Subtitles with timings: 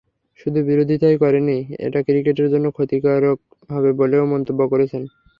[0.39, 1.57] শুধু বিরোধিতাই করেননি,
[1.85, 3.37] এটা ক্রিকেটের জন্য ক্ষতিকারক
[3.69, 5.01] হবে বলেও মন্তব্য করেছেন।